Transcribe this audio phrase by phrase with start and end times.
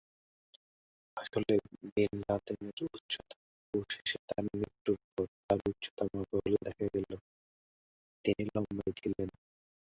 [1.17, 1.53] আসলে
[1.93, 3.35] বিন লাদেনের উচ্চতা
[3.73, 7.11] অবশেষে তার মৃত্যুর পর তার উচ্চতা মাপা হলে দেখা গেল,
[8.25, 9.29] তিনি লম্বা ছিলেন।